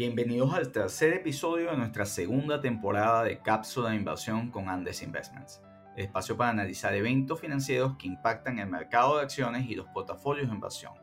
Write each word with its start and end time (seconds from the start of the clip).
Bienvenidos 0.00 0.54
al 0.54 0.72
tercer 0.72 1.12
episodio 1.12 1.70
de 1.70 1.76
nuestra 1.76 2.06
segunda 2.06 2.62
temporada 2.62 3.22
de 3.22 3.40
Cápsula 3.40 3.90
de 3.90 3.96
Inversión 3.96 4.50
con 4.50 4.70
Andes 4.70 5.02
Investments, 5.02 5.60
el 5.94 6.06
espacio 6.06 6.38
para 6.38 6.48
analizar 6.48 6.94
eventos 6.94 7.38
financieros 7.38 7.98
que 7.98 8.06
impactan 8.06 8.58
el 8.58 8.70
mercado 8.70 9.18
de 9.18 9.24
acciones 9.24 9.68
y 9.68 9.74
los 9.74 9.86
portafolios 9.88 10.48
de 10.48 10.54
inversión, 10.54 10.94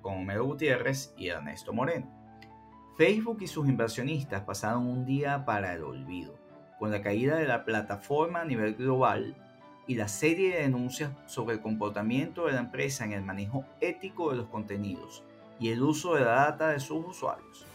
con 0.00 0.14
Homero 0.14 0.44
Gutiérrez 0.44 1.14
y 1.16 1.28
Ernesto 1.28 1.72
Moreno. 1.72 2.10
Facebook 2.98 3.42
y 3.42 3.46
sus 3.46 3.68
inversionistas 3.68 4.42
pasaron 4.42 4.88
un 4.88 5.04
día 5.04 5.44
para 5.44 5.72
el 5.72 5.84
olvido, 5.84 6.36
con 6.80 6.90
la 6.90 7.00
caída 7.00 7.36
de 7.36 7.46
la 7.46 7.64
plataforma 7.64 8.40
a 8.40 8.44
nivel 8.44 8.74
global 8.74 9.36
y 9.86 9.94
la 9.94 10.08
serie 10.08 10.56
de 10.56 10.62
denuncias 10.62 11.12
sobre 11.26 11.54
el 11.54 11.62
comportamiento 11.62 12.46
de 12.46 12.54
la 12.54 12.60
empresa 12.60 13.04
en 13.04 13.12
el 13.12 13.22
manejo 13.22 13.64
ético 13.80 14.32
de 14.32 14.38
los 14.38 14.48
contenidos 14.48 15.22
y 15.60 15.68
el 15.68 15.80
uso 15.80 16.16
de 16.16 16.22
la 16.22 16.32
data 16.32 16.70
de 16.70 16.80
sus 16.80 17.06
usuarios. 17.06 17.68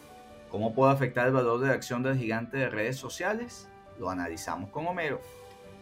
¿Cómo 0.49 0.73
puede 0.73 0.93
afectar 0.93 1.27
el 1.27 1.33
valor 1.33 1.59
de 1.59 1.67
la 1.67 1.73
acción 1.73 2.03
del 2.03 2.17
gigante 2.17 2.57
de 2.57 2.69
redes 2.69 2.95
sociales? 2.95 3.69
Lo 3.99 4.09
analizamos 4.09 4.69
con 4.69 4.87
Homero. 4.87 5.19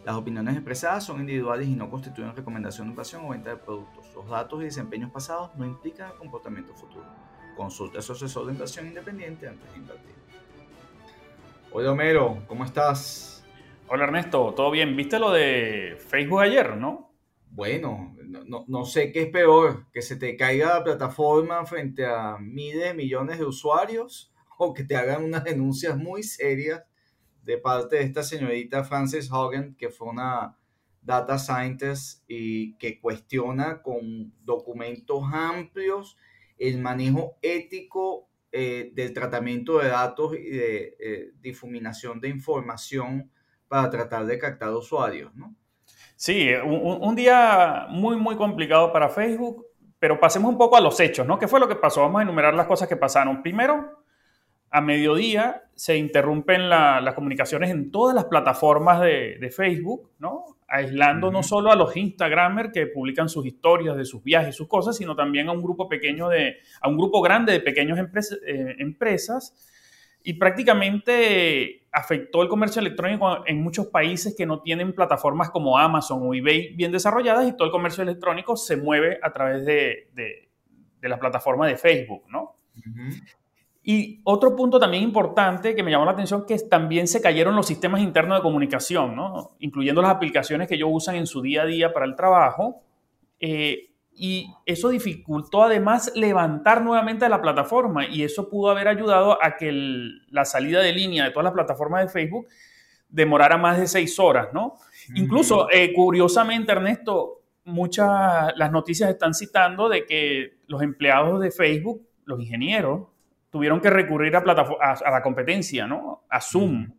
Las 0.03 0.15
opiniones 0.15 0.55
expresadas 0.55 1.03
son 1.03 1.19
individuales 1.19 1.67
y 1.67 1.75
no 1.75 1.89
constituyen 1.89 2.35
recomendación 2.35 2.87
de 2.87 2.91
inversión 2.91 3.25
o 3.25 3.29
venta 3.29 3.51
de 3.51 3.57
productos. 3.57 4.11
Los 4.15 4.27
datos 4.27 4.61
y 4.61 4.65
desempeños 4.65 5.11
pasados 5.11 5.51
no 5.55 5.65
implican 5.65 6.11
el 6.11 6.17
comportamiento 6.17 6.73
futuro. 6.73 7.05
Consulta 7.55 7.99
a 7.99 8.01
su 8.01 8.13
asesor 8.13 8.47
de 8.47 8.53
inversión 8.53 8.87
independiente 8.87 9.47
antes 9.47 9.71
de 9.71 9.77
invertir. 9.77 10.15
Hola 11.71 11.91
Homero, 11.91 12.43
¿cómo 12.47 12.65
estás? 12.65 13.45
Hola 13.87 14.05
Ernesto, 14.05 14.53
¿todo 14.55 14.71
bien? 14.71 14.95
¿Viste 14.95 15.19
lo 15.19 15.31
de 15.31 15.97
Facebook 16.07 16.41
ayer, 16.41 16.75
no? 16.75 17.13
Bueno, 17.51 18.15
no, 18.47 18.65
no, 18.67 18.85
sé 18.85 19.11
qué 19.11 19.23
es 19.23 19.29
peor, 19.29 19.85
que 19.93 20.01
se 20.01 20.15
te 20.15 20.35
caiga 20.35 20.75
la 20.75 20.83
plataforma 20.83 21.65
frente 21.65 22.05
a 22.05 22.37
miles 22.39 22.83
de 22.83 22.93
millones 22.93 23.39
de 23.39 23.45
usuarios 23.45 24.34
o 24.57 24.73
que 24.73 24.83
te 24.83 24.95
hagan 24.95 25.23
unas 25.23 25.43
denuncias 25.43 25.97
muy 25.97 26.23
serias 26.23 26.83
de 27.43 27.57
parte 27.57 27.97
de 27.97 28.03
esta 28.03 28.23
señorita 28.23 28.83
Frances 28.83 29.31
Hogan, 29.31 29.75
que 29.75 29.89
fue 29.89 30.09
una 30.09 30.57
data 31.01 31.37
scientist 31.37 32.23
y 32.27 32.73
que 32.77 32.99
cuestiona 32.99 33.81
con 33.81 34.33
documentos 34.43 35.23
amplios 35.31 36.17
el 36.57 36.79
manejo 36.79 37.37
ético 37.41 38.27
eh, 38.51 38.91
del 38.93 39.13
tratamiento 39.13 39.79
de 39.79 39.89
datos 39.89 40.33
y 40.33 40.49
de 40.49 40.95
eh, 40.99 41.31
difuminación 41.41 42.19
de 42.19 42.29
información 42.29 43.29
para 43.67 43.89
tratar 43.89 44.25
de 44.25 44.39
captar 44.39 44.71
usuarios, 44.71 45.35
¿no? 45.35 45.55
Sí, 46.15 46.49
un, 46.65 46.97
un, 47.01 47.15
día 47.15 47.87
muy, 47.89 48.15
muy 48.15 48.37
complicado 48.37 48.93
para 48.93 49.09
Facebook, 49.09 49.65
pero 49.99 50.19
pasemos 50.19 50.49
un 50.49 50.57
poco 50.57 50.77
a 50.77 50.81
los 50.81 50.97
hechos, 50.99 51.27
¿no? 51.27 51.37
¿Qué 51.37 51.47
fue 51.47 51.59
lo 51.59 51.67
que 51.67 51.75
pasó? 51.75 52.01
Vamos 52.01 52.19
a 52.19 52.23
enumerar 52.23 52.53
las 52.53 52.67
cosas 52.67 52.87
que 52.87 52.95
pasaron. 52.95 53.43
Primero, 53.43 54.04
a 54.71 54.81
mediodía 54.81 55.63
se 55.75 55.97
interrumpen 55.97 56.69
las 56.69 57.13
comunicaciones 57.13 57.69
en 57.69 57.91
todas 57.91 58.15
las 58.15 58.25
plataformas 58.25 59.01
de, 59.01 59.49
Facebook, 59.55 60.11
¿no? 60.19 60.57
Aislando 60.67 61.31
no 61.31 61.43
solo 61.43 61.71
a 61.71 61.75
los 61.75 61.95
Instagramers 61.95 62.71
que 62.73 62.87
publican 62.87 63.29
sus 63.29 63.45
historias 63.45 63.95
de 63.97 64.05
sus 64.05 64.23
viajes, 64.23 64.55
sus 64.55 64.67
cosas, 64.67 64.97
sino 64.97 65.15
también 65.15 65.49
a 65.49 65.51
un 65.51 65.61
grupo 65.61 65.87
pequeño 65.87 66.29
de, 66.29 66.57
a 66.81 66.87
un 66.87 66.97
grupo 66.97 67.21
grande 67.21 67.53
de 67.53 67.59
pequeñas 67.59 67.99
eh, 67.99 68.75
empresas 68.79 69.53
y 70.23 70.33
prácticamente 70.33 71.87
afectó 71.91 72.41
el 72.41 72.49
comercio 72.49 72.79
electrónico 72.79 73.45
en 73.45 73.61
muchos 73.61 73.87
países 73.87 74.35
que 74.35 74.45
no 74.45 74.61
tienen 74.61 74.93
plataformas 74.93 75.51
como 75.51 75.77
Amazon 75.77 76.21
o 76.23 76.33
eBay 76.33 76.73
bien 76.73 76.91
desarrolladas 76.91 77.47
y 77.47 77.55
todo 77.55 77.65
el 77.65 77.71
comercio 77.71 78.01
electrónico 78.01 78.57
se 78.57 78.75
mueve 78.75 79.19
a 79.21 79.31
través 79.31 79.65
de, 79.65 80.09
de, 80.13 80.49
la 81.07 81.19
plataforma 81.19 81.67
de 81.67 81.77
Facebook, 81.77 82.23
¿no? 82.29 82.55
Y 83.87 84.19
otro 84.23 84.55
punto 84.55 84.79
también 84.79 85.03
importante 85.03 85.75
que 85.75 85.83
me 85.83 85.91
llamó 85.91 86.05
la 86.05 86.13
atención 86.13 86.43
que 86.47 86.57
también 86.57 87.07
se 87.07 87.21
cayeron 87.21 87.55
los 87.55 87.67
sistemas 87.67 88.01
internos 88.01 88.39
de 88.39 88.41
comunicación, 88.41 89.15
¿no? 89.15 89.51
incluyendo 89.59 90.01
las 90.01 90.09
aplicaciones 90.09 90.67
que 90.67 90.73
ellos 90.73 90.89
usan 90.91 91.17
en 91.17 91.27
su 91.27 91.39
día 91.39 91.61
a 91.61 91.65
día 91.67 91.93
para 91.93 92.07
el 92.07 92.15
trabajo. 92.15 92.81
Eh, 93.39 93.91
y 94.11 94.47
eso 94.65 94.89
dificultó 94.89 95.61
además 95.61 96.11
levantar 96.15 96.81
nuevamente 96.81 97.29
la 97.29 97.43
plataforma 97.43 98.07
y 98.07 98.23
eso 98.23 98.49
pudo 98.49 98.71
haber 98.71 98.87
ayudado 98.87 99.37
a 99.39 99.55
que 99.55 99.71
la 100.29 100.45
salida 100.45 100.81
de 100.81 100.91
línea 100.91 101.25
de 101.25 101.29
todas 101.29 101.43
las 101.43 101.53
plataformas 101.53 102.01
de 102.01 102.09
Facebook 102.09 102.47
demorara 103.07 103.57
más 103.57 103.77
de 103.77 103.85
seis 103.85 104.17
horas, 104.17 104.47
¿no? 104.51 104.77
Incluso, 105.13 105.69
eh, 105.71 105.93
curiosamente, 105.93 106.71
Ernesto, 106.71 107.43
muchas 107.65 108.51
las 108.55 108.71
noticias 108.71 109.11
están 109.11 109.35
citando 109.35 109.89
de 109.89 110.07
que 110.07 110.57
los 110.65 110.81
empleados 110.81 111.39
de 111.39 111.51
Facebook, 111.51 112.01
los 112.23 112.39
ingenieros, 112.39 113.09
tuvieron 113.55 113.79
que 113.79 113.89
recurrir 113.89 114.35
a, 114.35 114.39
a, 114.39 115.11
la 115.11 115.21
competencia, 115.23 115.87
¿no? 115.87 116.25
A 116.29 116.41
Zoom, 116.41 116.91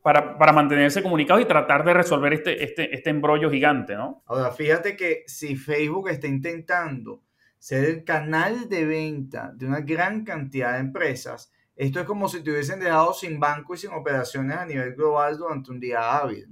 para, 0.00 0.38
para, 0.38 0.50
mantenerse 0.50 1.02
comunicados 1.02 1.42
y 1.42 1.44
tratar 1.44 1.84
de 1.84 1.92
resolver 1.92 2.32
este, 2.32 2.64
este, 2.64 2.94
este 2.94 3.10
embrollo 3.10 3.50
gigante, 3.50 3.96
¿no? 3.96 4.22
Ahora, 4.24 4.50
fíjate 4.50 4.96
que 4.96 5.24
si 5.26 5.56
Facebook 5.56 6.08
está 6.08 6.26
intentando 6.26 7.22
ser 7.58 7.84
el 7.84 8.02
canal 8.02 8.66
de 8.70 8.86
venta 8.86 9.52
de 9.54 9.66
una 9.66 9.80
gran 9.80 10.24
cantidad 10.24 10.72
de 10.72 10.78
empresas, 10.78 11.52
esto 11.76 12.00
es 12.00 12.06
como 12.06 12.30
si 12.30 12.42
te 12.42 12.50
hubiesen 12.50 12.80
dejado 12.80 13.12
sin 13.12 13.38
banco 13.38 13.74
y 13.74 13.76
sin 13.76 13.90
operaciones 13.90 14.56
a 14.56 14.64
nivel 14.64 14.94
global 14.94 15.36
durante 15.36 15.70
un 15.70 15.80
día 15.80 16.16
hábil. 16.16 16.48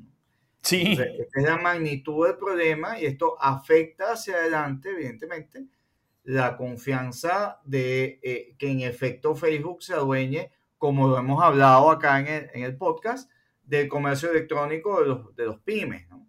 Sí. 0.60 0.92
esta 0.92 1.40
es 1.40 1.42
la 1.42 1.56
magnitud 1.56 2.26
del 2.26 2.36
problema 2.36 3.00
y 3.00 3.06
esto 3.06 3.34
afecta 3.40 4.12
hacia 4.12 4.34
adelante, 4.34 4.90
evidentemente, 4.90 5.64
la 6.28 6.58
confianza 6.58 7.58
de 7.64 8.20
eh, 8.22 8.54
que 8.58 8.70
en 8.70 8.80
efecto 8.80 9.34
Facebook 9.34 9.82
se 9.82 9.94
adueñe, 9.94 10.50
como 10.76 11.08
lo 11.08 11.16
hemos 11.16 11.42
hablado 11.42 11.90
acá 11.90 12.20
en 12.20 12.62
el, 12.62 12.76
podcast, 12.76 13.30
del 13.62 13.88
comercio 13.88 14.30
electrónico 14.30 15.00
de 15.00 15.06
los, 15.06 15.34
de 15.34 15.46
los 15.46 15.58
pymes, 15.60 16.06
¿no? 16.10 16.28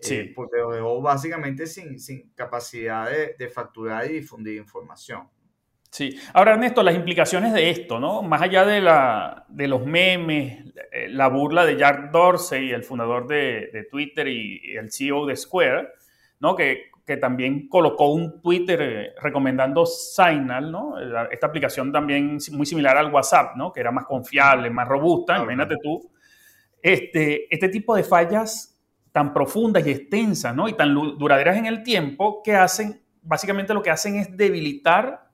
Sí. 0.00 0.16
Eh, 0.16 0.32
porque 0.34 0.58
lo 0.58 0.72
dejó 0.72 1.00
básicamente 1.00 1.68
sin, 1.68 2.00
sin 2.00 2.30
capacidad 2.34 3.08
de, 3.08 3.36
de, 3.38 3.48
facturar 3.48 4.10
y 4.10 4.14
difundir 4.14 4.56
información. 4.56 5.28
Sí. 5.92 6.18
Ahora, 6.34 6.54
Ernesto, 6.54 6.82
las 6.82 6.96
implicaciones 6.96 7.52
de 7.52 7.70
esto, 7.70 8.00
¿no? 8.00 8.22
Más 8.22 8.42
allá 8.42 8.66
de, 8.66 8.80
la, 8.80 9.46
de 9.48 9.68
los 9.68 9.86
memes, 9.86 10.74
eh, 10.90 11.08
la 11.08 11.28
burla 11.28 11.64
de 11.64 11.76
Jack 11.76 12.10
Dorsey, 12.10 12.72
el 12.72 12.82
fundador 12.82 13.28
de, 13.28 13.70
de 13.72 13.84
Twitter 13.84 14.26
y, 14.26 14.60
y, 14.72 14.76
el 14.76 14.90
CEO 14.90 15.24
de 15.24 15.36
Square, 15.36 15.88
¿no? 16.40 16.56
Que 16.56 16.90
que 17.06 17.16
también 17.16 17.68
colocó 17.68 18.12
un 18.12 18.42
Twitter 18.42 18.82
eh, 18.82 19.14
recomendando 19.22 19.86
Signal, 19.86 20.72
¿no? 20.72 20.94
Esta 21.30 21.46
aplicación 21.46 21.92
también 21.92 22.38
muy 22.50 22.66
similar 22.66 22.96
al 22.96 23.12
WhatsApp, 23.12 23.54
¿no? 23.56 23.72
Que 23.72 23.80
era 23.80 23.92
más 23.92 24.06
confiable, 24.06 24.68
más 24.70 24.88
robusta, 24.88 25.36
imagínate 25.36 25.76
tú. 25.80 26.10
Este, 26.82 27.52
este 27.54 27.68
tipo 27.68 27.94
de 27.94 28.02
fallas 28.02 28.76
tan 29.12 29.32
profundas 29.32 29.86
y 29.86 29.92
extensas, 29.92 30.54
¿no? 30.54 30.68
Y 30.68 30.72
tan 30.72 30.92
duraderas 30.94 31.56
en 31.56 31.66
el 31.66 31.84
tiempo 31.84 32.42
que 32.42 32.56
hacen, 32.56 33.00
básicamente 33.22 33.72
lo 33.72 33.82
que 33.82 33.90
hacen 33.90 34.16
es 34.16 34.36
debilitar 34.36 35.30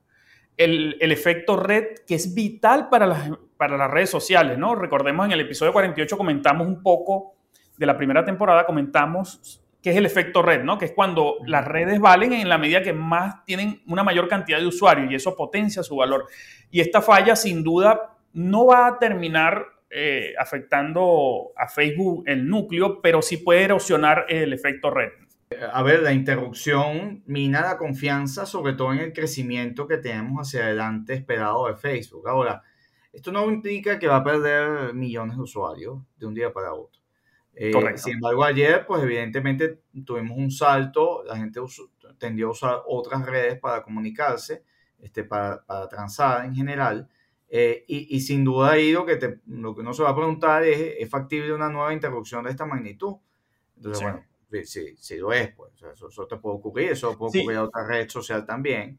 el, 0.58 0.98
el 1.00 1.10
efecto 1.10 1.56
red 1.56 1.86
que 2.06 2.16
es 2.16 2.34
vital 2.34 2.90
para 2.90 3.06
las, 3.06 3.30
para 3.56 3.78
las 3.78 3.90
redes 3.90 4.10
sociales, 4.10 4.58
¿no? 4.58 4.74
Recordemos 4.74 5.24
en 5.24 5.32
el 5.32 5.40
episodio 5.40 5.72
48 5.72 6.18
comentamos 6.18 6.66
un 6.66 6.82
poco 6.82 7.36
de 7.78 7.86
la 7.86 7.96
primera 7.96 8.22
temporada, 8.24 8.66
comentamos 8.66 9.61
que 9.82 9.90
es 9.90 9.96
el 9.96 10.06
efecto 10.06 10.42
red, 10.42 10.62
¿no? 10.62 10.78
Que 10.78 10.86
es 10.86 10.92
cuando 10.92 11.38
las 11.44 11.66
redes 11.66 11.98
valen 11.98 12.32
en 12.32 12.48
la 12.48 12.56
medida 12.56 12.82
que 12.82 12.92
más 12.92 13.44
tienen 13.44 13.82
una 13.86 14.04
mayor 14.04 14.28
cantidad 14.28 14.58
de 14.58 14.66
usuarios 14.66 15.10
y 15.10 15.16
eso 15.16 15.34
potencia 15.34 15.82
su 15.82 15.96
valor. 15.96 16.26
Y 16.70 16.80
esta 16.80 17.02
falla, 17.02 17.34
sin 17.34 17.64
duda, 17.64 18.16
no 18.32 18.66
va 18.66 18.86
a 18.86 18.98
terminar 18.98 19.66
eh, 19.90 20.34
afectando 20.38 21.50
a 21.56 21.68
Facebook 21.68 22.22
el 22.26 22.48
núcleo, 22.48 23.02
pero 23.02 23.20
sí 23.22 23.38
puede 23.38 23.64
erosionar 23.64 24.26
el 24.28 24.52
efecto 24.52 24.88
red. 24.88 25.10
A 25.72 25.82
ver, 25.82 26.02
la 26.02 26.12
interrupción 26.12 27.22
mina 27.26 27.60
la 27.60 27.76
confianza, 27.76 28.46
sobre 28.46 28.74
todo 28.74 28.92
en 28.92 29.00
el 29.00 29.12
crecimiento 29.12 29.86
que 29.86 29.98
tenemos 29.98 30.48
hacia 30.48 30.64
adelante 30.64 31.12
esperado 31.12 31.66
de 31.66 31.74
Facebook. 31.74 32.26
Ahora, 32.28 32.62
esto 33.12 33.32
no 33.32 33.50
implica 33.50 33.98
que 33.98 34.06
va 34.06 34.16
a 34.16 34.24
perder 34.24 34.94
millones 34.94 35.36
de 35.36 35.42
usuarios 35.42 35.98
de 36.16 36.26
un 36.26 36.34
día 36.34 36.52
para 36.52 36.72
otro 36.72 37.01
eh, 37.54 37.72
sin 37.96 38.14
embargo, 38.14 38.44
ayer, 38.44 38.86
pues 38.86 39.02
evidentemente 39.02 39.80
tuvimos 40.04 40.38
un 40.38 40.50
salto, 40.50 41.22
la 41.24 41.36
gente 41.36 41.60
tendió 42.18 42.48
a 42.48 42.50
usar 42.50 42.82
otras 42.86 43.26
redes 43.26 43.58
para 43.58 43.82
comunicarse, 43.82 44.64
este, 45.00 45.24
para, 45.24 45.62
para 45.64 45.88
transar 45.88 46.44
en 46.44 46.54
general, 46.54 47.08
eh, 47.48 47.84
y, 47.86 48.16
y, 48.16 48.20
sin 48.20 48.44
duda 48.44 48.70
ahí 48.70 48.92
lo 48.92 49.04
que, 49.04 49.16
te, 49.16 49.40
lo 49.46 49.74
que 49.74 49.82
uno 49.82 49.92
se 49.92 50.02
va 50.02 50.10
a 50.10 50.16
preguntar 50.16 50.64
es, 50.64 50.94
¿es 50.98 51.10
factible 51.10 51.52
una 51.52 51.68
nueva 51.68 51.92
interrupción 51.92 52.44
de 52.44 52.50
esta 52.50 52.64
magnitud? 52.64 53.16
Entonces, 53.76 54.02
bueno, 54.02 54.24
sí, 54.64 54.96
sí 54.96 55.18
lo 55.18 55.34
es, 55.34 55.52
pues, 55.54 55.72
eso, 55.92 56.08
eso, 56.08 56.26
te 56.26 56.36
puede 56.36 56.56
ocurrir, 56.56 56.92
eso 56.92 57.18
puede 57.18 57.40
ocurrir 57.40 57.58
a 57.58 57.64
otra 57.64 57.86
red 57.86 58.08
social 58.08 58.46
también, 58.46 58.98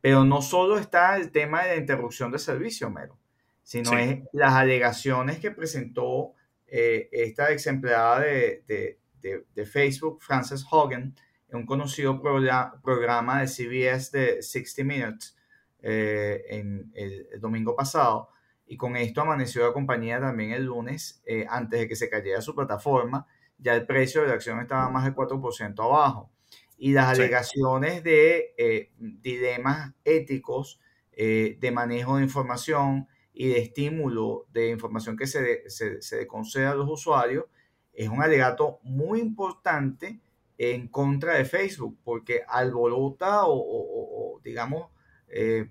pero 0.00 0.24
no 0.24 0.42
solo 0.42 0.78
está 0.78 1.16
el 1.16 1.32
tema 1.32 1.64
de 1.64 1.70
la 1.70 1.76
interrupción 1.80 2.30
de 2.30 2.38
servicio, 2.38 2.88
mero, 2.88 3.18
sino 3.64 3.98
es 3.98 4.20
las 4.32 4.52
alegaciones 4.52 5.40
que 5.40 5.50
presentó 5.50 6.34
eh, 6.70 7.08
esta 7.12 7.52
ex 7.52 7.66
empleada 7.66 8.20
de, 8.20 8.64
de, 8.66 9.46
de, 9.54 9.66
Facebook, 9.66 10.22
Frances 10.22 10.64
Hogan, 10.70 11.14
en 11.48 11.56
un 11.56 11.66
conocido 11.66 12.20
programa 12.20 13.40
de 13.40 13.46
CBS 13.46 14.10
de 14.16 14.42
60 14.42 14.84
Minutes 14.84 15.36
eh, 15.80 16.44
en 16.48 16.90
el, 16.94 17.40
domingo 17.40 17.74
pasado, 17.74 18.30
y 18.66 18.76
con 18.76 18.96
esto 18.96 19.22
amaneció 19.22 19.66
la 19.66 19.72
compañía 19.72 20.20
también 20.20 20.52
el 20.52 20.64
lunes, 20.64 21.22
eh, 21.26 21.46
antes 21.48 21.80
de 21.80 21.88
que 21.88 21.96
se 21.96 22.10
cayera 22.10 22.42
su 22.42 22.54
plataforma, 22.54 23.26
ya 23.58 23.74
el 23.74 23.86
precio 23.86 24.22
de 24.22 24.28
la 24.28 24.34
acción 24.34 24.60
estaba 24.60 24.88
más 24.88 25.04
del 25.04 25.14
4% 25.14 25.84
abajo. 25.84 26.30
Y 26.76 26.92
las 26.92 27.18
alegaciones 27.18 28.04
de 28.04 28.54
eh, 28.56 28.92
dilemas 28.98 29.94
éticos 30.04 30.80
eh, 31.12 31.56
de 31.58 31.72
manejo 31.72 32.16
de 32.16 32.22
información 32.22 33.08
y 33.40 33.46
de 33.46 33.60
estímulo 33.60 34.46
de 34.52 34.70
información 34.70 35.16
que 35.16 35.28
se, 35.28 35.70
se, 35.70 36.02
se 36.02 36.26
concede 36.26 36.66
a 36.66 36.74
los 36.74 36.90
usuarios 36.90 37.44
es 37.92 38.08
un 38.08 38.20
alegato 38.20 38.80
muy 38.82 39.20
importante 39.20 40.18
en 40.58 40.88
contra 40.88 41.34
de 41.34 41.44
Facebook, 41.44 41.96
porque 42.02 42.42
alborota 42.48 43.44
o, 43.46 43.54
o, 43.54 44.40
digamos, 44.42 44.90
eh, 45.28 45.70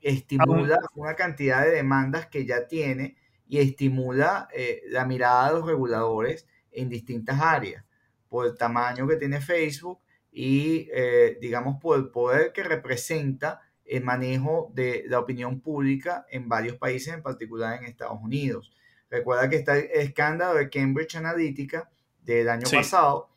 estimula 0.00 0.78
una 0.94 1.16
cantidad 1.16 1.64
de 1.64 1.72
demandas 1.72 2.28
que 2.28 2.46
ya 2.46 2.68
tiene 2.68 3.16
y 3.48 3.58
estimula 3.58 4.46
eh, 4.54 4.82
la 4.86 5.04
mirada 5.04 5.48
de 5.48 5.58
los 5.58 5.66
reguladores 5.66 6.46
en 6.70 6.88
distintas 6.88 7.40
áreas, 7.40 7.84
por 8.28 8.46
el 8.46 8.56
tamaño 8.56 9.08
que 9.08 9.16
tiene 9.16 9.40
Facebook 9.40 9.98
y, 10.30 10.88
eh, 10.94 11.36
digamos, 11.40 11.80
por 11.80 11.98
el 11.98 12.10
poder 12.10 12.52
que 12.52 12.62
representa 12.62 13.60
el 13.84 14.04
manejo 14.04 14.70
de 14.74 15.04
la 15.08 15.18
opinión 15.18 15.60
pública 15.60 16.26
en 16.30 16.48
varios 16.48 16.76
países, 16.76 17.14
en 17.14 17.22
particular 17.22 17.78
en 17.78 17.84
Estados 17.84 18.18
Unidos. 18.22 18.72
Recuerda 19.10 19.48
que 19.50 19.56
está 19.56 19.78
el 19.78 19.90
escándalo 19.92 20.54
de 20.54 20.70
Cambridge 20.70 21.16
Analytica 21.16 21.90
del 22.22 22.48
año 22.48 22.66
pasado, 22.70 23.28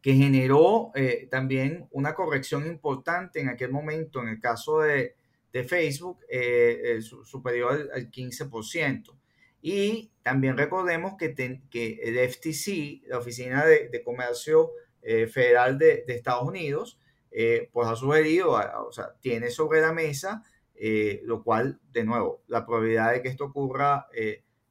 que 0.00 0.14
generó 0.14 0.90
eh, 0.94 1.28
también 1.30 1.88
una 1.90 2.14
corrección 2.14 2.66
importante 2.66 3.40
en 3.40 3.48
aquel 3.48 3.70
momento, 3.70 4.20
en 4.20 4.28
el 4.28 4.40
caso 4.40 4.80
de, 4.80 5.14
de 5.52 5.64
Facebook, 5.64 6.18
eh, 6.28 6.98
superior 7.00 7.88
al, 7.94 8.10
15%. 8.10 9.16
Y 9.62 10.10
también 10.22 10.58
recordemos 10.58 11.14
que, 11.16 11.34
que 11.70 12.00
el 12.02 12.18
FTC, 12.28 13.08
la 13.08 13.18
Oficina 13.18 13.64
de, 13.64 14.02
Comercio 14.04 14.72
eh, 15.00 15.26
Federal 15.26 15.78
de, 15.78 16.04
Estados 16.08 16.46
Unidos, 16.46 16.98
eh, 17.34 17.68
pues 17.72 17.88
ha 17.88 17.96
sugerido, 17.96 18.52
o 18.52 18.92
sea, 18.92 19.14
tiene 19.20 19.50
sobre 19.50 19.80
la 19.80 19.92
mesa, 19.92 20.42
lo 21.22 21.42
cual, 21.42 21.80
de 21.92 22.04
nuevo, 22.04 22.42
la 22.46 22.64
probabilidad 22.64 23.12
de 23.12 23.22
que 23.22 23.28
esto 23.28 23.46
ocurra, 23.46 24.06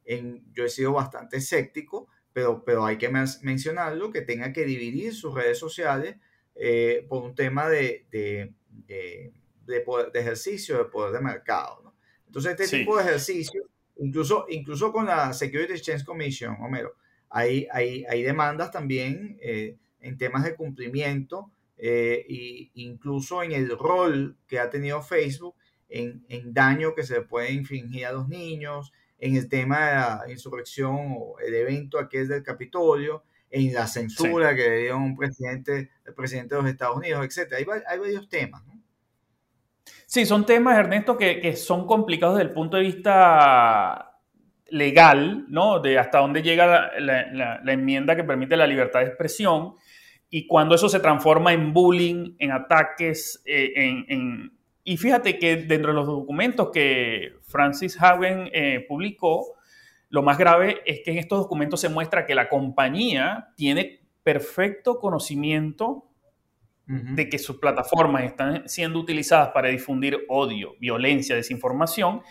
en, 0.05 0.43
yo 0.53 0.65
he 0.65 0.69
sido 0.69 0.93
bastante 0.93 1.37
escéptico, 1.37 2.07
pero, 2.31 2.63
pero 2.63 2.85
hay 2.85 2.97
que 2.97 3.09
mencionarlo, 3.09 4.11
que 4.11 4.21
tenga 4.21 4.53
que 4.53 4.65
dividir 4.65 5.13
sus 5.13 5.33
redes 5.33 5.59
sociales 5.59 6.17
por 7.09 7.23
un 7.23 7.35
tema 7.35 7.69
de, 7.69 8.05
de, 8.11 8.53
de, 8.67 9.33
de 9.65 10.19
ejercicio 10.19 10.77
de 10.77 10.85
poder 10.85 11.13
de 11.13 11.21
mercado. 11.21 11.93
Entonces, 12.27 12.59
este 12.59 12.79
tipo 12.79 12.97
de 12.97 13.03
ejercicio 13.03 13.69
Incluso, 13.97 14.45
incluso 14.49 14.91
con 14.91 15.05
la 15.05 15.33
Security 15.33 15.73
Exchange 15.73 16.03
Commission, 16.03 16.57
Homero, 16.59 16.95
hay, 17.29 17.67
hay, 17.71 18.05
hay 18.09 18.23
demandas 18.23 18.71
también 18.71 19.37
eh, 19.41 19.77
en 19.99 20.17
temas 20.17 20.43
de 20.43 20.55
cumplimiento 20.55 21.51
e 21.77 22.69
incluso 22.75 23.43
en 23.43 23.51
el 23.51 23.77
rol 23.77 24.37
que 24.47 24.59
ha 24.59 24.69
tenido 24.69 25.01
Facebook 25.01 25.55
en, 25.89 26.25
en, 26.29 26.53
daño 26.53 26.95
que 26.95 27.03
se 27.03 27.21
puede 27.21 27.51
infringir 27.51 28.05
a 28.05 28.13
los 28.13 28.27
niños, 28.27 28.91
en 29.19 29.35
el 29.35 29.47
tema 29.47 29.87
de 29.87 29.95
la 29.95 30.31
insurrección 30.31 31.15
o 31.17 31.39
el 31.39 31.53
evento 31.53 31.99
aquel 31.99 32.27
del 32.27 32.43
Capitolio, 32.43 33.23
en 33.49 33.73
la 33.73 33.85
censura 33.87 34.55
que 34.55 34.67
le 34.67 34.77
dio 34.83 34.97
un 34.97 35.15
presidente, 35.15 35.91
el 36.05 36.13
presidente 36.13 36.55
de 36.55 36.61
los 36.61 36.71
Estados 36.71 36.97
Unidos, 36.97 37.23
etc. 37.25 37.53
Hay, 37.53 37.65
hay 37.87 37.99
varios 37.99 38.27
temas. 38.27 38.65
¿no? 38.65 38.73
Sí, 40.13 40.25
son 40.25 40.45
temas, 40.45 40.77
Ernesto, 40.77 41.17
que, 41.17 41.55
son 41.55 41.87
complicados 41.87 42.37
desde 42.37 42.49
el 42.49 42.53
punto 42.53 42.77
de 42.77 42.83
vista 42.83 44.19
legal, 44.67 45.45
¿no? 45.49 45.79
De 45.79 45.97
hasta 45.97 46.19
dónde 46.19 46.41
llega 46.41 46.91
la, 46.99 47.61
enmienda 47.65 48.15
que 48.15 48.23
permite 48.23 48.55
la 48.55 48.67
libertad 48.67 48.99
de 48.99 49.07
expresión 49.07 49.73
y 50.35 50.47
cuando 50.47 50.73
eso 50.73 50.89
se 50.89 50.99
transforma 50.99 51.53
en 51.53 51.73
bullying, 51.73 52.33
en 52.39 52.51
ataques, 52.51 53.43
eh, 53.45 53.71
en, 53.75 54.51
Y 54.83 54.97
fíjate 54.97 55.37
que 55.37 55.57
dentro 55.57 55.91
de 55.91 55.93
los 55.93 56.07
documentos 56.07 56.71
que 56.73 57.35
Francis 57.43 58.01
Hagen 58.01 58.49
eh, 58.51 58.83
publicó, 58.89 59.53
lo 60.09 60.23
más 60.23 60.39
grave 60.39 60.81
es 60.87 61.01
que 61.05 61.11
en 61.11 61.19
estos 61.19 61.37
documentos 61.37 61.79
se 61.79 61.87
muestra 61.87 62.25
que 62.25 62.33
la 62.33 62.49
compañía 62.49 63.49
tiene 63.55 64.01
perfecto 64.23 64.99
conocimiento 64.99 66.09
de 66.87 67.29
que 67.29 67.37
sus 67.37 67.57
plataformas 67.59 68.23
están 68.23 68.67
siendo 68.67 68.97
utilizadas 68.97 69.49
para 69.49 69.69
difundir 69.69 70.25
odio, 70.29 70.73
violencia, 70.79 71.35
desinformación, 71.35 72.23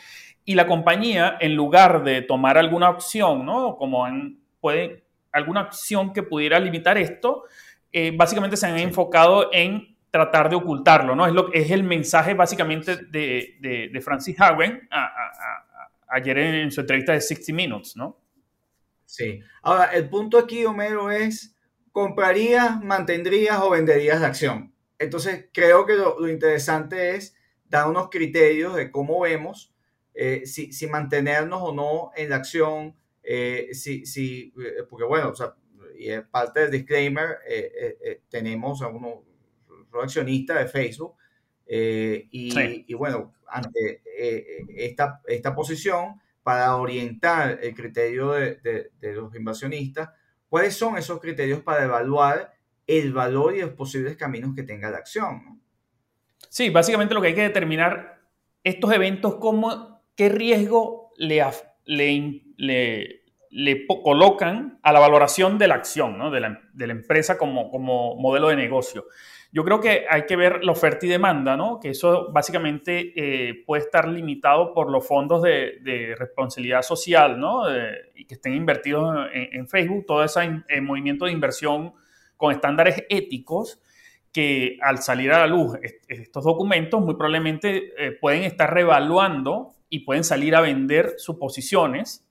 y 0.44 0.56
la 0.56 0.66
compañía, 0.66 1.37
en 1.40 1.55
lugar 1.55 2.02
de 2.02 2.22
tomar 2.22 2.58
alguna 2.58 2.90
opción, 2.90 3.46
¿no? 3.46 3.76
Como 3.76 4.05
puede, 4.60 5.05
alguna 5.31 5.60
acción 5.60 6.12
que 6.12 6.25
pudiera 6.25 6.58
limitar 6.58 6.98
esto, 6.98 7.44
eh, 7.92 8.12
básicamente 8.14 8.56
se 8.56 8.66
han 8.66 8.78
enfocado 8.78 9.50
en 9.52 9.96
tratar 10.10 10.50
de 10.50 10.56
ocultarlo, 10.56 11.16
¿no? 11.16 11.26
Es, 11.26 11.32
lo, 11.32 11.52
es 11.52 11.70
el 11.70 11.84
mensaje 11.84 12.34
básicamente 12.34 12.96
de, 12.96 13.90
de, 13.92 14.00
Francis 14.00 14.38
Hagen 14.38 14.88
ayer 16.12 16.38
en, 16.38 16.70
su 16.70 16.82
entrevista 16.82 17.12
de 17.12 17.20
60 17.20 17.56
Minutes, 17.56 17.96
¿no? 17.96 18.20
Sí. 19.06 19.40
Ahora, 19.62 19.86
el 19.86 20.08
punto 20.08 20.38
aquí, 20.38 20.64
Homero, 20.64 21.10
es 21.10 21.56
comprarías, 21.90 22.82
mantendrías 22.82 23.58
o 23.60 23.70
venderías 23.70 24.20
la 24.20 24.28
acción. 24.28 24.74
Entonces, 24.98 25.46
creo 25.52 25.86
que 25.86 25.94
lo, 25.94 26.28
interesante 26.28 27.16
es 27.16 27.34
dar 27.64 27.88
unos 27.88 28.08
criterios 28.10 28.74
de 28.74 28.90
cómo 28.90 29.20
vemos 29.20 29.74
eh, 30.14 30.42
si, 30.44 30.72
si, 30.72 30.86
mantenernos 30.86 31.60
o 31.62 31.72
no 31.72 32.10
en 32.14 32.30
la 32.30 32.36
acción, 32.36 32.94
eh, 33.22 33.70
si, 33.72 34.04
si, 34.04 34.52
eh, 34.62 34.84
porque 34.88 35.06
bueno, 35.06 35.30
o 35.30 35.34
sea, 35.34 35.54
y 35.98 36.10
es 36.10 36.22
parte 36.22 36.60
del 36.60 36.70
disclaimer, 36.70 37.38
tenemos 38.28 38.82
a 38.82 38.88
uno 38.88 39.24
accionista 40.02 40.58
de 40.58 40.66
Facebook 40.66 41.14
y, 41.66 42.84
y, 42.86 42.94
bueno, 42.94 43.34
ante 43.46 44.02
esta, 44.76 45.20
esta 45.26 45.54
posición, 45.54 46.20
para 46.42 46.74
orientar 46.76 47.60
el 47.62 47.74
criterio 47.74 48.32
de, 48.32 48.56
de, 48.56 48.90
de 49.00 49.12
los 49.12 49.34
inversionistas, 49.34 50.10
¿Cuáles 50.52 50.74
son 50.74 50.98
esos 50.98 51.18
criterios 51.18 51.62
para 51.62 51.84
evaluar 51.84 52.52
el 52.86 53.14
valor 53.14 53.56
y 53.56 53.62
los 53.62 53.70
posibles 53.70 54.18
caminos 54.18 54.54
que 54.54 54.62
tenga 54.62 54.90
la 54.90 54.98
acción? 54.98 55.62
Sí, 56.50 56.68
básicamente 56.68 57.14
lo 57.14 57.22
que 57.22 57.28
hay 57.28 57.34
que 57.34 57.40
determinar 57.40 58.20
estos 58.62 58.92
eventos, 58.92 59.36
cómo, 59.36 60.02
qué 60.14 60.28
riesgo 60.28 61.10
le, 61.16 61.42
le, 61.86 62.43
le, 62.58 63.21
colocan 64.02 64.78
a 64.82 64.92
la 64.92 65.00
valoración 65.00 65.58
de 65.58 65.68
la 65.68 65.74
acción, 65.74 66.18
¿no? 66.18 66.30
de, 66.30 66.40
la, 66.40 66.60
de, 66.72 66.86
la, 66.86 66.92
empresa 66.92 67.36
como, 67.36 67.70
modelo 68.16 68.48
de 68.48 68.56
negocio. 68.56 69.06
Yo 69.52 69.64
creo 69.64 69.80
que 69.80 70.06
hay 70.08 70.24
que 70.24 70.36
ver 70.36 70.64
la 70.64 70.72
oferta 70.72 71.04
y 71.04 71.10
demanda, 71.10 71.56
¿no? 71.56 71.78
que 71.78 71.90
eso 71.90 72.32
básicamente 72.32 73.12
eh, 73.14 73.62
puede 73.66 73.82
estar 73.82 74.08
limitado 74.08 74.72
por 74.72 74.90
los 74.90 75.06
fondos 75.06 75.42
de, 75.42 76.14
responsabilidad 76.18 76.82
social 76.82 77.38
¿no? 77.38 77.64
y 78.14 78.24
que 78.24 78.34
estén 78.34 78.54
invertidos 78.54 79.28
en, 79.32 79.68
Facebook, 79.68 80.06
todo 80.06 80.24
ese 80.24 80.62
eh, 80.68 80.80
movimiento 80.80 81.26
de 81.26 81.32
inversión 81.32 81.92
con 82.36 82.52
estándares 82.52 83.04
éticos 83.08 83.80
que 84.32 84.78
al 84.80 84.98
salir 84.98 85.30
a 85.32 85.40
la 85.40 85.46
luz 85.46 85.78
estos 86.08 86.44
documentos 86.44 87.00
muy 87.00 87.14
probablemente 87.14 87.92
eh, 87.98 88.12
pueden 88.12 88.44
estar 88.44 88.72
revaluando 88.72 89.74
y 89.88 90.00
pueden 90.00 90.24
salir 90.24 90.56
a 90.56 90.62
vender 90.62 91.14
sus 91.18 91.36
posiciones. 91.36 92.21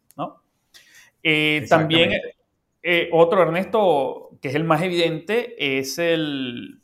¿No? 1.23 1.67
también 1.67 2.11
otro, 3.11 3.43
Ernesto, 3.43 4.29
que 4.41 4.47
es 4.49 4.55
el 4.55 4.63
más 4.63 4.81
evidente, 4.81 5.79
es 5.79 5.99
el 5.99 6.81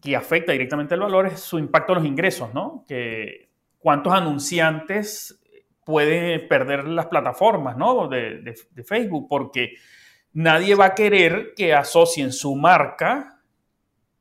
que 0.00 0.16
afecta 0.16 0.52
directamente 0.52 0.94
el 0.94 1.00
valor 1.00 1.26
es 1.26 1.40
su 1.40 1.58
impacto 1.58 1.92
en 1.92 1.98
los 1.98 2.06
ingresos, 2.06 2.54
¿no? 2.54 2.84
Que 2.88 3.50
cuántos 3.78 4.12
anunciantes 4.12 5.40
pueden 5.84 6.46
perder 6.48 6.86
las 6.86 7.06
plataformas, 7.06 7.76
¿no? 7.76 8.08
De, 8.08 8.54
Facebook, 8.84 9.26
porque 9.28 9.74
nadie 10.32 10.74
va 10.74 10.86
a 10.86 10.94
querer 10.94 11.52
que 11.56 11.74
asocien 11.74 12.32
su 12.32 12.54
marca 12.54 13.40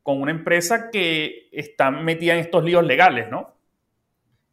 con 0.03 0.21
una 0.21 0.31
empresa 0.31 0.89
que 0.91 1.49
está 1.51 1.91
metida 1.91 2.33
en 2.33 2.39
estos 2.39 2.63
líos 2.63 2.83
legales, 2.83 3.29
¿no? 3.29 3.55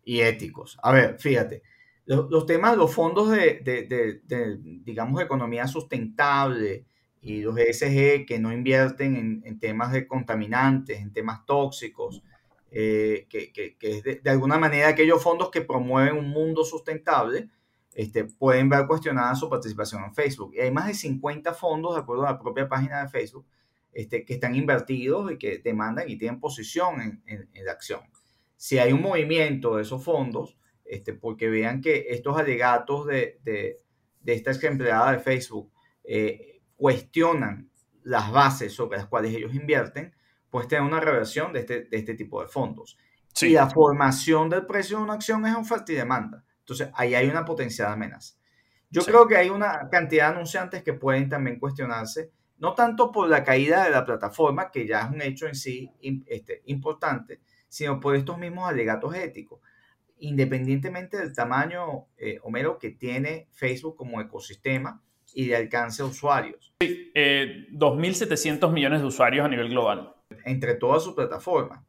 Y 0.04 0.20
éticos. 0.20 0.78
A 0.82 0.92
ver, 0.92 1.18
fíjate, 1.18 1.62
los, 2.06 2.46
temas, 2.46 2.76
los 2.76 2.94
fondos 2.94 3.30
de, 3.30 3.60
de 3.64 4.58
digamos, 4.84 5.20
economía 5.20 5.66
sustentable, 5.66 6.86
y 7.26 7.42
los 7.42 7.58
ESG 7.58 8.24
que 8.24 8.38
no 8.38 8.52
invierten 8.52 9.42
en, 9.44 9.58
temas 9.58 9.90
de 9.90 10.06
contaminantes, 10.06 11.00
en 11.00 11.12
temas 11.12 11.44
tóxicos, 11.44 12.22
eh, 12.70 13.26
que, 13.28 13.52
que, 13.52 13.76
es 13.80 14.04
de, 14.04 14.30
alguna 14.30 14.58
manera 14.58 14.88
aquellos 14.88 15.20
fondos 15.20 15.50
que 15.50 15.60
promueven 15.60 16.16
un 16.16 16.28
mundo 16.28 16.64
sustentable, 16.64 17.50
este, 17.94 18.26
pueden 18.26 18.68
ver 18.68 18.86
cuestionada 18.86 19.34
su 19.34 19.50
participación 19.50 20.04
en 20.04 20.14
Facebook. 20.14 20.52
Y 20.54 20.60
hay 20.60 20.70
más 20.70 20.86
de 20.86 20.94
50 20.94 21.52
fondos, 21.52 21.96
de 21.96 22.02
acuerdo 22.02 22.24
a 22.24 22.30
la 22.30 22.38
propia 22.38 22.68
página 22.68 23.02
de 23.02 23.08
Facebook, 23.08 23.46
este, 23.92 24.24
que 24.24 24.34
están 24.34 24.54
invertidos 24.54 25.32
y 25.32 25.36
que 25.36 25.58
demandan 25.58 26.08
y 26.08 26.16
tienen 26.18 26.38
posición 26.38 27.00
en, 27.00 27.22
en, 27.26 27.64
la 27.64 27.72
acción. 27.72 28.02
Si 28.56 28.78
hay 28.78 28.92
un 28.92 29.02
movimiento 29.02 29.76
de 29.76 29.82
esos 29.82 30.04
fondos 30.04 30.56
este, 30.88 31.14
porque 31.14 31.48
vean 31.48 31.80
que 31.80 32.06
estos 32.10 32.36
alegatos 32.38 33.06
de, 33.06 33.40
de, 33.42 33.80
de 34.20 34.32
esta 34.32 34.52
empleada 34.66 35.12
de 35.12 35.18
Facebook 35.18 35.72
eh, 36.04 36.60
cuestionan 36.76 37.70
las 38.02 38.30
bases 38.30 38.72
sobre 38.72 38.98
las 38.98 39.06
cuales 39.08 39.34
ellos 39.34 39.54
invierten, 39.54 40.14
pues 40.50 40.68
tener 40.68 40.84
una 40.84 41.00
reversión 41.00 41.52
de 41.52 41.60
este, 41.60 41.82
de 41.84 41.96
este 41.96 42.14
tipo 42.14 42.40
de 42.40 42.48
fondos. 42.48 42.96
Y 43.42 43.50
la 43.50 43.68
formación 43.68 44.48
del 44.48 44.64
precio 44.64 44.96
de 44.96 45.04
una 45.04 45.14
acción 45.14 45.44
es 45.44 45.54
oferta 45.54 45.92
y 45.92 45.96
demanda. 45.96 46.44
Entonces, 46.60 46.88
ahí 46.94 47.14
hay 47.14 47.28
una 47.28 47.44
potencial 47.44 47.92
amenaza. 47.92 48.34
Yo 48.88 49.04
creo 49.04 49.26
que 49.26 49.36
hay 49.36 49.50
una 49.50 49.88
cantidad 49.90 50.28
de 50.28 50.36
anunciantes 50.36 50.82
que 50.82 50.94
pueden 50.94 51.28
también 51.28 51.58
cuestionarse, 51.58 52.30
no 52.58 52.74
tanto 52.74 53.12
por 53.12 53.28
la 53.28 53.44
caída 53.44 53.84
de 53.84 53.90
la 53.90 54.04
plataforma, 54.04 54.70
que 54.70 54.86
ya 54.86 55.02
es 55.02 55.10
un 55.10 55.20
hecho 55.20 55.46
en 55.46 55.54
sí 55.54 55.90
este, 56.26 56.62
importante, 56.66 57.40
sino 57.68 58.00
por 58.00 58.16
estos 58.16 58.38
mismos 58.38 58.68
alegatos 58.68 59.14
éticos. 59.14 59.60
Independientemente 60.18 61.18
del 61.18 61.34
tamaño, 61.34 62.06
eh, 62.16 62.38
Homero, 62.42 62.78
que 62.78 62.90
tiene 62.90 63.48
Facebook 63.52 63.96
como 63.96 64.20
ecosistema 64.20 65.02
y 65.34 65.46
de 65.48 65.56
alcance 65.56 66.02
de 66.02 66.08
usuarios. 66.08 66.74
Sí, 66.80 67.12
2.700 67.14 68.68
eh, 68.68 68.72
millones 68.72 69.00
de 69.00 69.06
usuarios 69.06 69.44
a 69.44 69.48
nivel 69.48 69.68
global. 69.68 70.14
Entre 70.44 70.74
todas 70.74 71.02
sus 71.02 71.14
plataformas. 71.14 71.84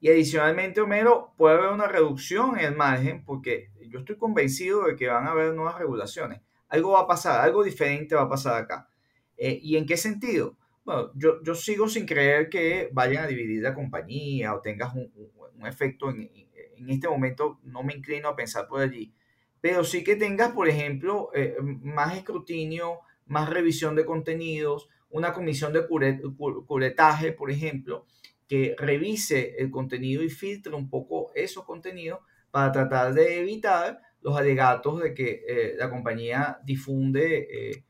Y 0.00 0.08
adicionalmente, 0.08 0.80
Homero, 0.80 1.34
puede 1.36 1.56
haber 1.56 1.70
una 1.70 1.88
reducción 1.88 2.58
en 2.58 2.66
el 2.66 2.76
margen 2.76 3.24
porque 3.24 3.70
yo 3.88 4.00
estoy 4.00 4.16
convencido 4.16 4.86
de 4.86 4.96
que 4.96 5.08
van 5.08 5.26
a 5.26 5.32
haber 5.32 5.54
nuevas 5.54 5.78
regulaciones. 5.78 6.40
Algo 6.68 6.92
va 6.92 7.00
a 7.00 7.06
pasar, 7.06 7.40
algo 7.40 7.64
diferente 7.64 8.14
va 8.14 8.22
a 8.22 8.28
pasar 8.28 8.62
acá. 8.62 8.88
Eh, 9.36 9.58
¿Y 9.62 9.76
en 9.76 9.86
qué 9.86 9.96
sentido? 9.96 10.56
Bueno, 10.84 11.10
yo, 11.14 11.42
yo, 11.42 11.54
sigo 11.54 11.88
sin 11.88 12.06
creer 12.06 12.48
que 12.48 12.88
vayan 12.92 13.24
a 13.24 13.26
dividir 13.26 13.62
la 13.62 13.74
compañía 13.74 14.54
o 14.54 14.60
tengas 14.60 14.94
un, 14.94 15.10
un 15.58 15.66
efecto 15.66 16.10
en, 16.10 16.30
en, 16.78 16.90
este 16.90 17.08
momento, 17.08 17.60
no 17.64 17.82
me 17.82 17.94
inclino 17.94 18.28
a 18.28 18.36
pensar 18.36 18.68
por 18.68 18.80
allí, 18.80 19.12
pero 19.60 19.84
sí 19.84 20.04
que 20.04 20.16
tengas, 20.16 20.52
por 20.52 20.68
ejemplo, 20.68 21.30
eh, 21.34 21.56
más 21.60 22.16
escrutinio, 22.16 23.00
más 23.26 23.50
revisión 23.50 23.96
de 23.96 24.04
contenidos, 24.04 24.88
una 25.10 25.32
comisión 25.32 25.72
de 25.72 25.86
curetaje, 25.86 27.32
por 27.32 27.50
ejemplo, 27.50 28.06
que 28.48 28.76
revise 28.78 29.56
el 29.58 29.70
contenido 29.70 30.22
y 30.22 30.30
filtre 30.30 30.74
un 30.74 30.88
poco 30.88 31.32
esos 31.34 31.64
contenidos 31.64 32.20
para 32.50 32.72
tratar 32.72 33.12
de 33.14 33.40
evitar 33.40 34.00
los 34.20 34.36
alegatos 34.36 35.00
de 35.00 35.14
que 35.14 35.44
eh, 35.46 35.74
la 35.78 35.90
compañía 35.90 36.58
difunde 36.64 37.48
eh, 37.50 37.84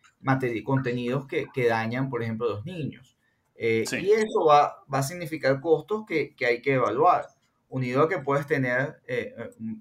contenidos 0.64 1.26
que, 1.26 1.46
que, 1.52 1.66
dañan, 1.66 2.10
por 2.10 2.22
ejemplo, 2.22 2.46
a 2.46 2.54
los 2.56 2.64
niños. 2.66 3.16
Eh, 3.54 3.84
y 3.92 4.10
eso 4.10 4.44
va, 4.46 4.84
va, 4.92 4.98
a 4.98 5.02
significar 5.02 5.60
costos 5.60 6.04
que, 6.06 6.34
que, 6.34 6.46
hay 6.46 6.60
que 6.60 6.74
evaluar, 6.74 7.26
unido 7.68 8.02
a 8.02 8.08
que 8.08 8.18
puedes 8.18 8.46
tener 8.46 9.00
eh, 9.06 9.35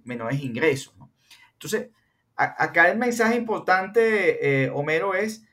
menores 0.03 0.41
ingresos. 0.41 0.95
¿no? 0.97 1.11
Entonces, 1.53 1.89
acá 2.35 2.89
el 2.89 2.97
mensaje 2.97 3.35
importante, 3.37 4.69
Homero, 4.73 5.13
es 5.13 5.45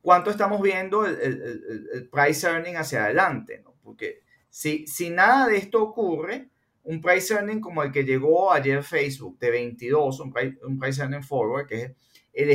cuánto 0.00 0.30
estamos 0.30 0.62
viendo 0.62 1.04
el, 1.04 2.08
price 2.12 2.46
earning 2.46 2.76
hacia 2.76 3.04
adelante, 3.04 3.64
porque 3.82 4.20
si, 4.48 4.86
si 4.86 5.10
nada 5.10 5.48
de 5.48 5.56
esto 5.56 5.82
ocurre, 5.82 6.48
un 6.88 7.02
price 7.02 7.34
earning 7.34 7.60
como 7.60 7.82
el 7.82 7.92
que 7.92 8.02
llegó 8.02 8.50
ayer 8.50 8.82
Facebook 8.82 9.38
de 9.38 9.50
22, 9.50 10.20
un 10.20 10.32
price, 10.32 11.02
earning 11.02 11.22
forward, 11.22 11.66
que 11.66 11.82
es 11.82 11.92
el, 12.32 12.50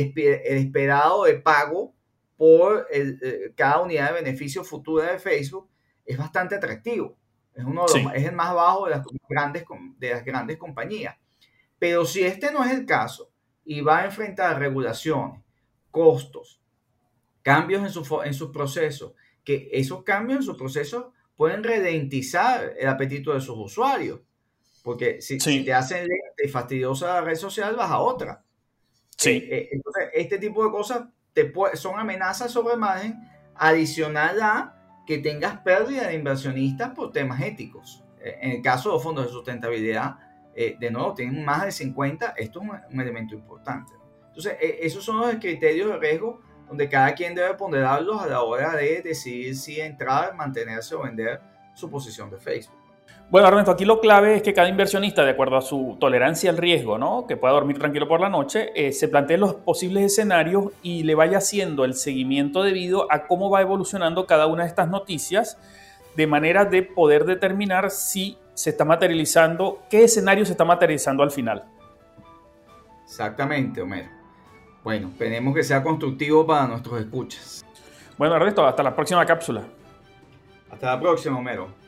esperado 0.58 1.22
de 1.24 1.34
pago 1.34 1.94
por 2.36 2.88
eh, 2.90 3.52
cada 3.54 3.80
unidad 3.82 4.08
de 4.08 4.22
beneficio 4.22 4.64
futura 4.64 5.12
de 5.12 5.20
Facebook, 5.20 5.68
es 6.04 6.18
bastante 6.18 6.56
atractivo. 6.56 7.16
Es, 7.54 7.64
uno 7.64 7.86
de 7.86 8.02
los, 8.02 8.14
es 8.14 8.24
el 8.24 8.32
más 8.32 8.54
bajo 8.54 8.86
de 8.86 8.90
las, 8.92 9.06
grandes, 9.28 9.64
de 9.98 10.10
las 10.10 10.24
grandes 10.24 10.56
compañías. 10.56 11.16
Pero 11.78 12.04
si 12.04 12.24
este 12.24 12.50
no 12.52 12.64
es 12.64 12.72
el 12.72 12.86
caso 12.86 13.30
y 13.64 13.80
va 13.80 14.00
a 14.00 14.04
enfrentar 14.06 14.58
regulaciones, 14.58 15.40
costos, 15.90 16.60
cambios 17.42 17.82
en, 17.82 17.90
su, 17.90 18.22
en 18.22 18.34
sus 18.34 18.50
procesos, 18.50 19.12
que 19.44 19.68
esos 19.72 20.02
cambios 20.02 20.40
en 20.40 20.44
sus 20.44 20.56
procesos 20.56 21.06
pueden 21.36 21.62
redentizar 21.62 22.74
el 22.78 22.88
apetito 22.88 23.32
de 23.32 23.40
sus 23.40 23.56
usuarios. 23.56 24.20
Porque 24.82 25.22
si, 25.22 25.38
te 25.38 25.72
hacen 25.72 26.06
lenta 26.08 26.44
y 26.44 26.48
fastidiosa 26.48 27.06
la 27.06 27.20
red 27.22 27.36
social, 27.36 27.74
vas 27.74 27.90
a 27.90 28.00
otra. 28.00 28.44
Sí. 29.16 29.30
Eh, 29.30 29.48
eh, 29.50 29.68
entonces, 29.72 30.10
este 30.12 30.38
tipo 30.38 30.64
de 30.64 30.70
cosas 30.70 31.04
te 31.32 31.52
son 31.74 31.98
amenazas 31.98 32.50
sobre 32.50 32.76
margen 32.76 33.18
adicional 33.54 34.40
a 34.42 34.83
que 35.06 35.18
tengas 35.18 35.58
pérdida 35.60 36.08
de 36.08 36.14
inversionistas 36.14 36.90
por 36.90 37.12
temas 37.12 37.40
éticos. 37.42 38.04
Eh, 38.20 38.38
en 38.40 38.50
el 38.52 38.62
caso 38.62 38.88
de 38.88 38.94
los 38.94 39.02
fondos 39.02 39.26
de 39.26 39.32
sustentabilidad, 39.32 40.16
de 40.54 40.88
nuevo, 40.92 41.14
tienen 41.14 41.44
más 41.44 41.64
de 41.64 41.72
50, 41.72 42.34
esto 42.36 42.62
es 42.62 42.68
un, 42.68 42.80
un 42.92 43.00
elemento 43.00 43.34
importante. 43.34 43.92
Entonces, 44.28 44.56
esos 44.60 45.04
son 45.04 45.20
los 45.20 45.34
criterios 45.40 45.88
de 45.88 45.98
riesgo 45.98 46.40
donde 46.68 46.88
cada 46.88 47.14
quien 47.14 47.34
debe 47.34 47.54
ponderarlos 47.54 48.22
a 48.22 48.26
la 48.26 48.42
hora 48.42 48.76
de 48.76 49.02
decidir 49.02 49.56
si 49.56 49.80
entrar, 49.80 50.34
mantenerse 50.36 50.94
o 50.94 51.02
vender 51.02 51.40
su 51.74 51.90
posición 51.90 52.30
de 52.30 52.38
Facebook. 52.38 52.83
Bueno, 53.30 53.48
Ernesto, 53.48 53.72
aquí 53.72 53.84
lo 53.84 54.00
clave 54.00 54.36
es 54.36 54.42
que 54.42 54.52
cada 54.52 54.68
inversionista, 54.68 55.24
de 55.24 55.30
acuerdo 55.30 55.56
a 55.56 55.62
su 55.62 55.96
tolerancia 55.98 56.50
al 56.50 56.56
riesgo, 56.56 56.98
¿no? 56.98 57.26
que 57.26 57.36
pueda 57.36 57.54
dormir 57.54 57.78
tranquilo 57.78 58.06
por 58.06 58.20
la 58.20 58.28
noche, 58.28 58.70
eh, 58.74 58.92
se 58.92 59.08
plantee 59.08 59.38
los 59.38 59.54
posibles 59.54 60.04
escenarios 60.04 60.66
y 60.82 61.02
le 61.02 61.14
vaya 61.14 61.38
haciendo 61.38 61.84
el 61.84 61.94
seguimiento 61.94 62.62
debido 62.62 63.10
a 63.10 63.26
cómo 63.26 63.50
va 63.50 63.62
evolucionando 63.62 64.26
cada 64.26 64.46
una 64.46 64.64
de 64.64 64.68
estas 64.68 64.88
noticias, 64.88 65.58
de 66.14 66.26
manera 66.26 66.64
de 66.64 66.82
poder 66.82 67.24
determinar 67.24 67.90
si 67.90 68.38
se 68.52 68.70
está 68.70 68.84
materializando, 68.84 69.82
qué 69.90 70.04
escenario 70.04 70.44
se 70.44 70.52
está 70.52 70.64
materializando 70.64 71.22
al 71.22 71.30
final. 71.32 71.64
Exactamente, 73.04 73.82
Homero. 73.82 74.10
Bueno, 74.84 75.08
esperemos 75.08 75.54
que 75.54 75.64
sea 75.64 75.82
constructivo 75.82 76.46
para 76.46 76.68
nuestros 76.68 77.00
escuchas. 77.00 77.64
Bueno, 78.16 78.36
Ernesto, 78.36 78.64
hasta 78.64 78.82
la 78.82 78.94
próxima 78.94 79.24
cápsula. 79.26 79.62
Hasta 80.70 80.86
la 80.94 81.00
próxima, 81.00 81.38
Homero. 81.38 81.83